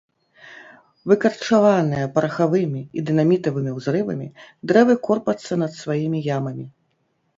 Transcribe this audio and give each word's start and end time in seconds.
Выкарчаваныя 1.11 2.05
парахавымі 2.15 2.81
і 2.99 3.05
дынамітавымі 3.09 3.71
ўзрывамі, 3.77 4.27
дрэвы 4.73 4.93
корпацца 5.07 5.53
над 5.65 5.71
сваімі 5.81 6.19
ямамі. 6.39 6.65